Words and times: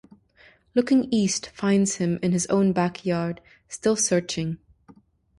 "Looking 0.73 1.07
East" 1.11 1.51
finds 1.53 1.97
him 1.97 2.17
in 2.23 2.31
his 2.31 2.47
own 2.47 2.71
backyard, 2.73 3.39
still 3.69 3.95
searching. 3.95 4.57